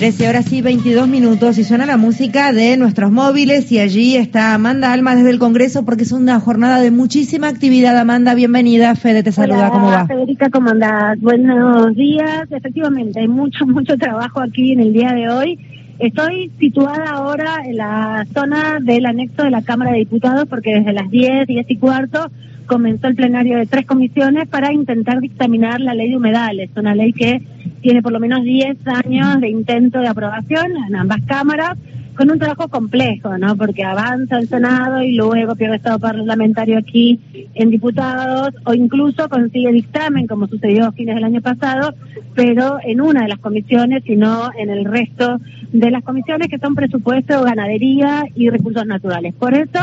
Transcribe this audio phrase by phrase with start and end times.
[0.00, 4.54] 13 horas y 22 minutos y suena la música de nuestros móviles y allí está
[4.54, 7.98] Amanda Alma desde el Congreso porque es una jornada de muchísima actividad.
[7.98, 8.94] Amanda, bienvenida.
[8.94, 10.06] Fede te saluda, Hola, ¿cómo va?
[10.06, 11.20] Federica, ¿cómo andás?
[11.20, 12.50] Buenos días.
[12.50, 15.58] Efectivamente, hay mucho, mucho trabajo aquí en el día de hoy.
[15.98, 20.94] Estoy situada ahora en la zona del anexo de la Cámara de Diputados porque desde
[20.94, 22.30] las 10, 10 y cuarto
[22.64, 27.12] comenzó el plenario de tres comisiones para intentar dictaminar la ley de humedales, una ley
[27.12, 27.42] que
[27.80, 31.76] tiene por lo menos 10 años de intento de aprobación en ambas cámaras,
[32.16, 33.56] con un trabajo complejo, ¿no?
[33.56, 37.18] Porque avanza el Senado y luego pierde estado parlamentario aquí
[37.54, 41.94] en diputados, o incluso consigue dictamen, como sucedió a fines del año pasado,
[42.34, 45.38] pero en una de las comisiones y no en el resto
[45.72, 49.32] de las comisiones que son presupuesto, ganadería y recursos naturales.
[49.34, 49.80] Por eso,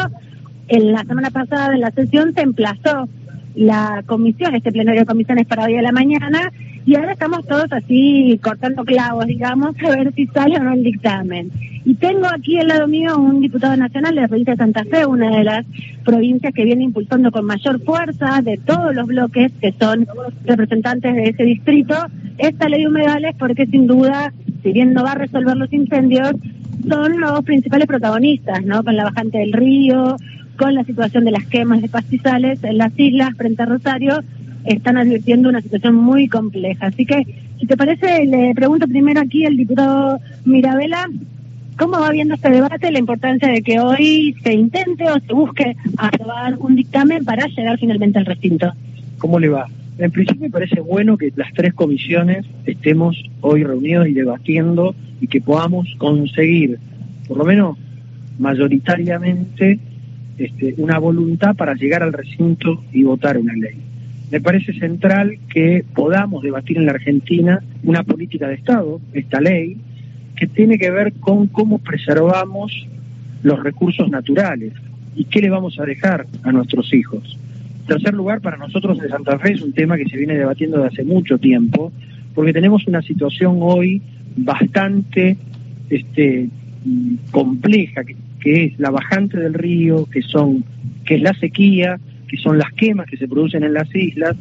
[0.67, 3.09] en la semana pasada en la sesión se emplazó
[3.55, 6.51] la comisión, este plenario de comisiones para hoy a la mañana,
[6.87, 10.83] y ahora estamos todos así cortando clavos, digamos, a ver si sale o no el
[10.83, 11.51] dictamen.
[11.83, 15.05] Y tengo aquí al lado mío un diputado nacional de la provincia de Santa Fe,
[15.05, 15.65] una de las
[16.05, 20.07] provincias que viene impulsando con mayor fuerza de todos los bloques que son
[20.45, 21.93] representantes de ese distrito
[22.37, 24.31] esta ley de humedales, porque sin duda,
[24.63, 26.31] si bien no va a resolver los incendios,
[26.87, 28.81] son los principales protagonistas, ¿no?
[28.81, 30.15] Con la bajante del río,
[30.57, 34.23] con la situación de las quemas de pastizales en las islas frente a Rosario,
[34.67, 36.87] están advirtiendo una situación muy compleja.
[36.87, 37.25] Así que,
[37.59, 41.09] si te parece, le pregunto primero aquí al diputado Mirabela,
[41.77, 45.75] ¿cómo va viendo este debate, la importancia de que hoy se intente o se busque
[45.97, 48.71] aprobar un dictamen para llegar finalmente al recinto?
[49.17, 49.67] ¿Cómo le va?
[49.97, 55.27] En principio me parece bueno que las tres comisiones estemos hoy reunidos y debatiendo y
[55.27, 56.77] que podamos conseguir,
[57.27, 57.77] por lo menos
[58.37, 59.79] mayoritariamente,
[60.37, 63.86] este, una voluntad para llegar al recinto y votar una ley.
[64.31, 69.77] Me parece central que podamos debatir en la Argentina una política de Estado, esta ley,
[70.35, 72.87] que tiene que ver con cómo preservamos
[73.43, 74.73] los recursos naturales
[75.15, 77.37] y qué le vamos a dejar a nuestros hijos.
[77.81, 80.77] En tercer lugar, para nosotros de Santa Fe es un tema que se viene debatiendo
[80.77, 81.93] desde hace mucho tiempo,
[82.35, 84.01] porque tenemos una situación hoy
[84.35, 85.37] bastante
[85.89, 86.49] este,
[87.31, 90.65] compleja, que, que es la bajante del río, que son
[91.05, 94.35] que es la sequía, que son las quemas que se producen en las islas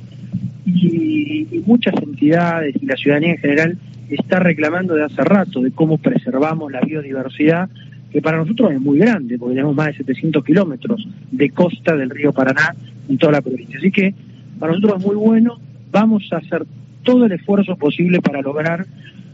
[0.64, 5.98] y, muchas entidades y la ciudadanía en general está reclamando de hace rato de cómo
[5.98, 7.68] preservamos la biodiversidad
[8.12, 12.10] que para nosotros es muy grande porque tenemos más de 700 kilómetros de costa del
[12.10, 12.74] río Paraná
[13.08, 14.14] en toda la provincia así que
[14.60, 15.58] para nosotros es muy bueno
[15.90, 16.64] vamos a hacer
[17.02, 18.86] todo el esfuerzo posible para lograr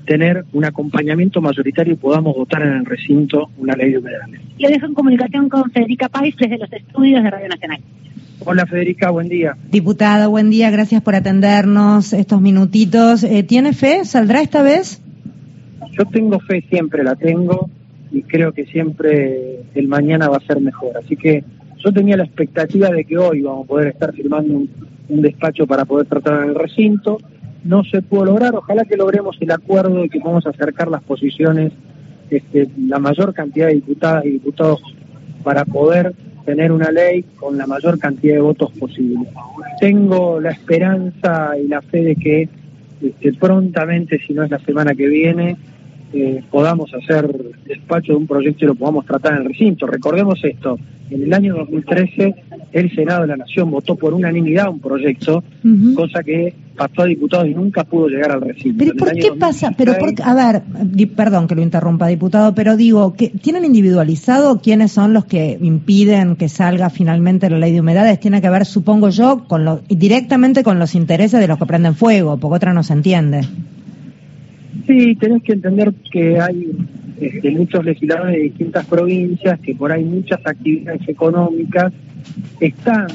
[0.06, 4.40] tener un acompañamiento mayoritario y podamos votar en el recinto una ley de humedales.
[4.58, 7.80] Le dejo en comunicación con Federica País desde los estudios de Radio Nacional.
[8.44, 9.56] Hola Federica, buen día.
[9.70, 13.22] Diputado, buen día, gracias por atendernos estos minutitos.
[13.22, 14.04] Eh, ¿Tiene fe?
[14.04, 15.00] ¿Saldrá esta vez?
[15.92, 17.70] Yo tengo fe, siempre la tengo
[18.10, 20.97] y creo que siempre el mañana va a ser mejor.
[20.97, 21.44] Así que
[21.84, 24.70] yo tenía la expectativa de que hoy vamos a poder estar firmando un,
[25.08, 27.19] un despacho para poder tratar en el recinto.
[27.62, 31.72] No se pudo lograr, ojalá que logremos el acuerdo y que podamos acercar las posiciones,
[32.28, 34.82] este, la mayor cantidad de diputadas y diputados
[35.44, 36.12] para poder
[36.44, 39.26] tener una ley con la mayor cantidad de votos posible.
[39.80, 42.48] Tengo la esperanza y la fe de que
[43.03, 45.56] este, prontamente, si no es la semana que viene,
[46.12, 47.26] eh, podamos hacer
[47.66, 49.86] despacho de un proyecto y lo podamos tratar en el recinto.
[49.86, 50.78] Recordemos esto,
[51.10, 52.34] en el año 2013
[52.72, 55.94] el Senado de la Nación votó por unanimidad un proyecto, uh -huh.
[55.94, 58.77] cosa que pasó a diputados y nunca pudo llegar al recinto.
[58.78, 59.75] ¿Pero por qué 2016, pasa?
[59.77, 64.61] Pero por, a ver, di, perdón que lo interrumpa, diputado, pero digo, que ¿tienen individualizado
[64.61, 68.19] quiénes son los que impiden que salga finalmente la ley de humedades?
[68.21, 71.94] Tiene que ver, supongo yo, con lo, directamente con los intereses de los que prenden
[71.94, 73.43] fuego, porque otra no se entiende.
[74.87, 76.66] Sí, tenés que entender que hay
[77.22, 81.93] este, muchos legisladores de distintas provincias, que por ahí muchas actividades económicas
[82.60, 83.09] están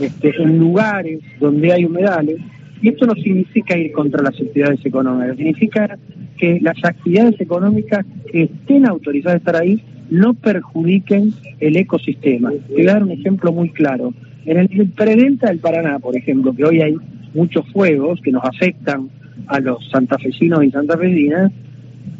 [0.00, 2.38] este, en lugares donde hay humedales,
[2.80, 5.98] y esto no significa ir contra las actividades económicas, significa
[6.36, 12.50] que las actividades económicas que estén autorizadas a estar ahí no perjudiquen el ecosistema.
[12.50, 14.12] Te voy a dar un ejemplo muy claro.
[14.44, 16.94] En el predelta del Paraná, por ejemplo, que hoy hay
[17.32, 19.08] muchos fuegos que nos afectan
[19.46, 21.52] a los santafesinos y santafesinas,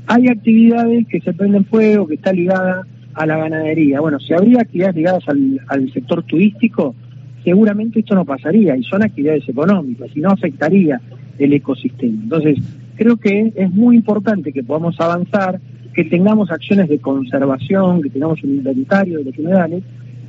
[0.07, 4.01] hay actividades que se prenden fuego, que está ligada a la ganadería.
[4.01, 6.95] Bueno, si habría actividades ligadas al, sector turístico,
[7.43, 11.01] seguramente esto no pasaría y son actividades económicas y no afectaría
[11.39, 12.23] el ecosistema.
[12.23, 12.59] Entonces,
[12.97, 15.61] creo que es muy importante que podamos avanzar,
[15.95, 19.83] que tengamos acciones de conservación, que tengamos un inventario de los humedales,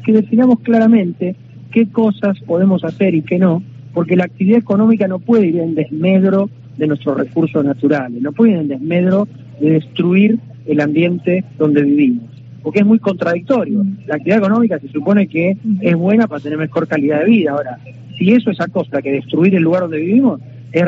[0.06, 1.36] que definamos claramente
[1.71, 3.63] qué cosas podemos hacer y qué no,
[3.94, 8.57] porque la actividad económica no puede ir en desmedro de nuestros recursos naturales, no pueden
[8.57, 9.27] en desmedro
[9.60, 12.25] de destruir el ambiente donde vivimos,
[12.63, 13.86] porque es muy contradictorio.
[14.07, 17.51] La actividad económica se supone que es buena para tener mejor calidad de vida.
[17.51, 17.80] Ahora,
[18.18, 20.42] si eso es a costa que destruir el lugar donde vivimos,
[20.72, 20.83] es,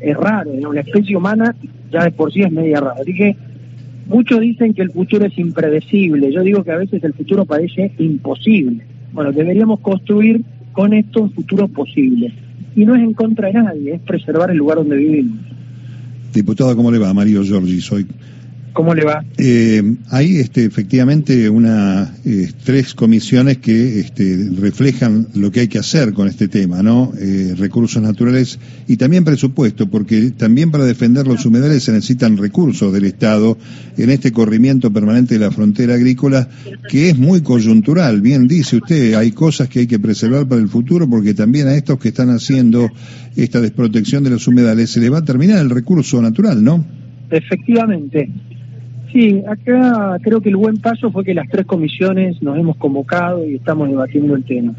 [0.00, 1.54] es, raro, una especie humana
[1.90, 2.96] ya de por sí es media rara.
[3.00, 3.36] Así que
[4.06, 7.92] muchos dicen que el futuro es impredecible, yo digo que a veces el futuro parece
[7.98, 8.84] imposible.
[9.12, 10.42] Bueno, deberíamos construir
[10.72, 12.32] con esto un futuro posible.
[12.76, 15.38] Y no es en contra de nadie, es preservar el lugar donde vivimos.
[16.32, 17.12] Diputado, ¿cómo le va?
[17.12, 18.06] Mario Giorgi, soy
[18.78, 19.24] ¿Cómo le va?
[19.38, 25.80] Eh, hay este, efectivamente una eh, tres comisiones que este, reflejan lo que hay que
[25.80, 27.12] hacer con este tema, ¿no?
[27.20, 32.92] Eh, recursos naturales y también presupuesto, porque también para defender los humedales se necesitan recursos
[32.92, 33.58] del Estado
[33.96, 36.48] en este corrimiento permanente de la frontera agrícola,
[36.88, 38.20] que es muy coyuntural.
[38.20, 41.74] Bien dice usted, hay cosas que hay que preservar para el futuro, porque también a
[41.74, 42.88] estos que están haciendo
[43.34, 46.84] esta desprotección de los humedales se les va a terminar el recurso natural, ¿no?
[47.28, 48.30] Efectivamente.
[49.12, 53.46] Sí, acá creo que el buen paso fue que las tres comisiones nos hemos convocado
[53.46, 54.74] y estamos debatiendo el tema.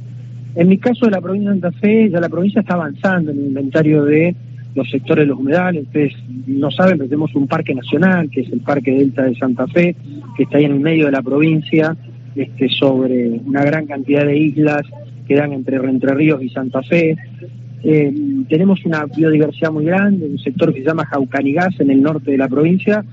[0.56, 3.40] En mi caso de la provincia de Santa Fe, ya la provincia está avanzando en
[3.40, 4.36] el inventario de
[4.76, 5.84] los sectores de los humedales.
[5.84, 6.14] Ustedes
[6.48, 9.96] no saben, pero tenemos un parque nacional, que es el Parque Delta de Santa Fe,
[10.38, 11.96] que está ahí en el medio de la provincia,
[12.36, 14.84] este, sobre una gran cantidad de islas
[15.28, 17.16] que dan entre Entre Ríos y Santa Fe.
[17.84, 18.14] Eh,
[18.48, 22.38] tenemos una biodiversidad muy grande, un sector que se llama Jaucanigás en el norte de
[22.38, 23.04] la provincia,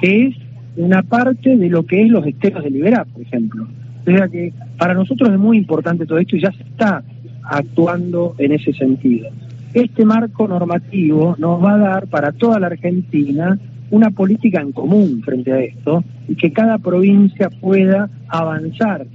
[0.00, 0.36] que es
[0.76, 3.66] una parte de lo que es los esteros de Liberá, por ejemplo.
[4.06, 7.02] O sea que para nosotros es muy importante todo esto y ya se está
[7.42, 9.28] actuando en ese sentido.
[9.72, 13.58] Este marco normativo nos va a dar para toda la Argentina
[13.90, 19.06] una política en común frente a esto y que cada provincia pueda avanzar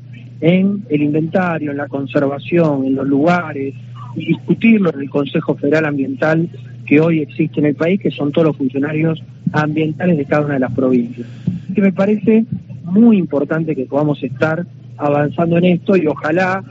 [0.41, 3.73] en el inventario, en la conservación, en los lugares
[4.15, 6.49] y discutirlo en el Consejo Federal Ambiental
[6.85, 10.53] que hoy existe en el país, que son todos los funcionarios ambientales de cada una
[10.55, 11.27] de las provincias.
[11.73, 12.45] Que me parece
[12.83, 14.65] muy importante que podamos estar
[14.97, 16.63] avanzando en esto y ojalá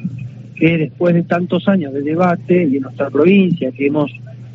[0.55, 4.11] que después de tantos años de debate y en nuestra provincia que hemos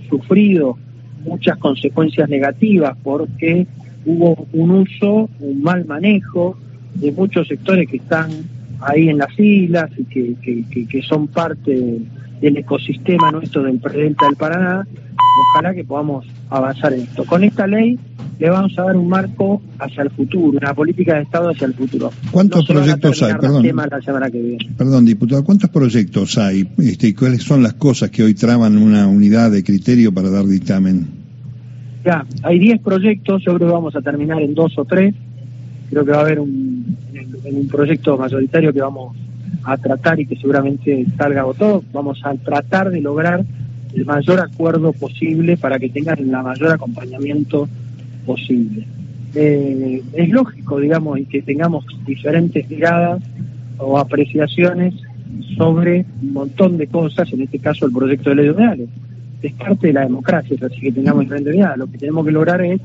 [0.09, 0.77] sufrido
[1.23, 3.65] muchas consecuencias negativas porque
[4.05, 6.57] hubo un uso, un mal manejo
[6.95, 8.29] de muchos sectores que están
[8.81, 11.99] ahí en las islas y que, que, son parte
[12.41, 14.85] del ecosistema nuestro del Presidente del Paraná,
[15.55, 17.25] ojalá que podamos avanzar en esto.
[17.25, 17.97] Con esta ley
[18.39, 21.73] le vamos a dar un marco hacia el futuro, una política de Estado hacia el
[21.73, 22.11] futuro.
[22.31, 23.33] ¿Cuántos proyectos hay?
[24.77, 29.07] Perdón, diputado, ¿cuántos proyectos hay este, y cuáles son las cosas que hoy traban una
[29.07, 31.07] unidad de criterio para dar dictamen?
[32.05, 35.15] Ya, hay 10 proyectos, yo creo que vamos a terminar en dos o tres.
[35.89, 36.97] Creo que va a haber un,
[37.45, 39.15] un proyecto mayoritario que vamos
[39.63, 41.83] a tratar y que seguramente salga votado.
[41.93, 43.45] Vamos a tratar de lograr
[43.95, 47.67] el mayor acuerdo posible para que tengan el mayor acompañamiento
[48.25, 48.85] posible.
[49.35, 53.21] Eh, es lógico, digamos, y que tengamos diferentes miradas
[53.77, 54.93] o apreciaciones
[55.57, 58.87] sobre un montón de cosas, en este caso el proyecto de ley de.
[59.41, 61.77] Es parte de la democracia, así que tengamos diferentes miradas.
[61.77, 62.79] Lo que tenemos que lograr es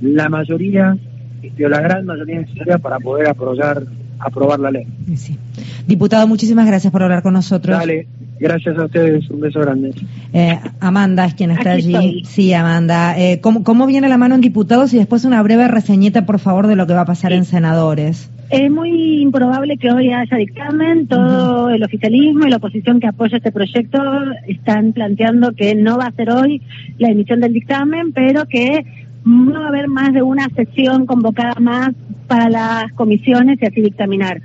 [0.00, 0.96] la mayoría,
[1.42, 3.82] este, o la gran mayoría necesaria para poder aprobar,
[4.18, 4.86] aprobar la ley.
[5.86, 7.76] Diputado, muchísimas gracias por hablar con nosotros.
[7.78, 8.06] Dale,
[8.40, 9.92] Gracias a ustedes, un beso grande.
[10.32, 12.22] Eh, Amanda es quien está allí.
[12.24, 13.18] Sí, Amanda.
[13.18, 16.66] Eh, ¿cómo, ¿Cómo viene la mano en diputados y después una breve reseñita, por favor,
[16.66, 18.30] de lo que va a pasar en senadores?
[18.50, 21.06] Es muy improbable que hoy haya dictamen.
[21.06, 24.00] Todo el oficialismo y la oposición que apoya este proyecto
[24.46, 26.60] están planteando que no va a ser hoy
[26.98, 28.84] la emisión del dictamen, pero que
[29.24, 31.90] no va a haber más de una sesión convocada más
[32.26, 34.40] para las comisiones y así dictaminar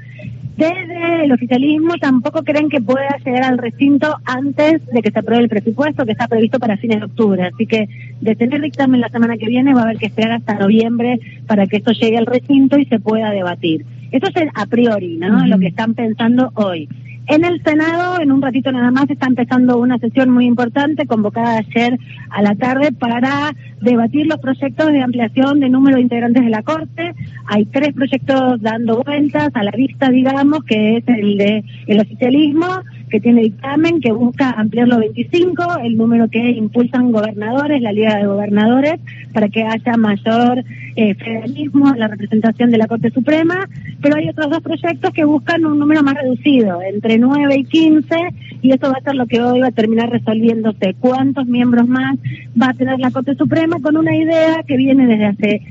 [0.60, 5.44] desde el oficialismo tampoco creen que pueda llegar al recinto antes de que se apruebe
[5.44, 7.44] el presupuesto que está previsto para fines de octubre.
[7.44, 7.88] Así que
[8.20, 11.66] de tener dictamen la semana que viene va a haber que esperar hasta noviembre para
[11.66, 13.86] que esto llegue al recinto y se pueda debatir.
[14.12, 15.48] Esto es a priori, ¿no?
[15.48, 16.90] Lo que están pensando hoy.
[17.30, 21.60] En el Senado, en un ratito nada más, está empezando una sesión muy importante convocada
[21.60, 21.96] ayer
[22.32, 26.64] a la tarde para debatir los proyectos de ampliación de número de integrantes de la
[26.64, 27.14] Corte.
[27.46, 32.66] Hay tres proyectos dando vueltas a la vista, digamos, que es el de el oficialismo,
[33.10, 38.18] que tiene dictamen, que busca ampliar los 25, el número que impulsan gobernadores, la Liga
[38.18, 39.00] de Gobernadores,
[39.34, 40.64] para que haya mayor
[40.96, 43.68] eh, federalismo en la representación de la Corte Suprema,
[44.02, 48.16] pero hay otros dos proyectos que buscan un número más reducido, entre 9 y 15,
[48.62, 50.96] y eso va a ser lo que hoy va a terminar resolviéndose.
[51.00, 52.18] ¿Cuántos miembros más
[52.62, 53.78] va a tener la Corte Suprema?
[53.82, 55.62] Con una idea que viene desde hace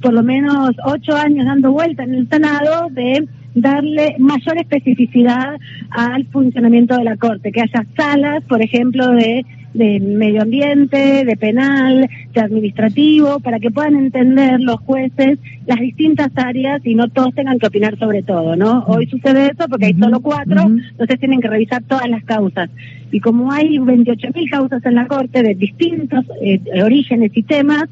[0.00, 5.56] por lo menos ocho años dando vuelta en el Senado de darle mayor especificidad
[5.90, 11.36] al funcionamiento de la Corte, que haya salas, por ejemplo, de de medio ambiente, de
[11.36, 17.34] penal, de administrativo, para que puedan entender los jueces las distintas áreas y no todos
[17.34, 18.84] tengan que opinar sobre todo, ¿no?
[18.86, 22.70] Hoy sucede eso porque hay solo cuatro, entonces tienen que revisar todas las causas.
[23.12, 27.84] Y como hay 28.000 causas en la Corte de distintos eh, orígenes y temas,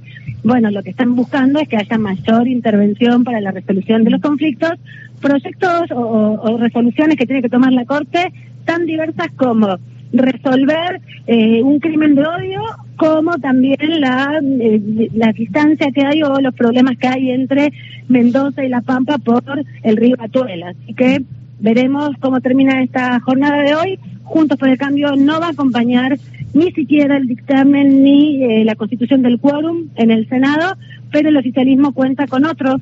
[0.44, 4.20] bueno, lo que están buscando es que haya mayor intervención para la resolución de los
[4.20, 4.72] conflictos,
[5.20, 8.32] proyectos o, resoluciones que tiene que tomar la Corte
[8.64, 9.78] tan diversas como
[10.12, 12.62] resolver eh, un crimen de odio
[12.96, 17.72] como también la, eh, la distancia que hay o los problemas que hay entre
[18.08, 19.42] Mendoza y La Pampa por
[19.82, 20.70] el río Atuela.
[20.70, 21.22] Así que
[21.60, 23.98] veremos cómo termina esta jornada de hoy.
[24.24, 26.18] Juntos por el Cambio no va a acompañar
[26.54, 30.76] ni siquiera el dictamen ni eh, la constitución del quórum en el Senado,
[31.12, 32.80] pero el oficialismo cuenta con otros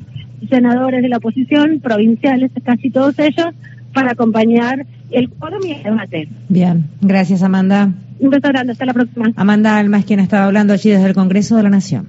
[0.49, 3.49] senadores de la oposición, provinciales, casi todos ellos,
[3.93, 6.29] para acompañar el quórum y el debate.
[6.49, 7.93] Bien, gracias Amanda.
[8.19, 9.33] Un beso grande, hasta la próxima.
[9.37, 12.07] Amanda Alma es quien estaba hablando allí desde el Congreso de la Nación.